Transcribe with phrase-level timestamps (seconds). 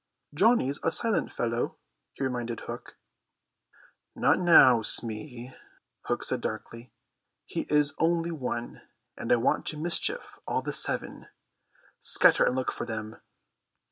[0.33, 1.77] "Johnny's a silent fellow,"
[2.13, 2.97] he reminded Hook.
[4.15, 5.53] "Not now, Smee,"
[6.05, 6.91] Hook said darkly.
[7.45, 8.81] "He is only one,
[9.15, 11.27] and I want to mischief all the seven.
[11.99, 13.17] Scatter and look for them."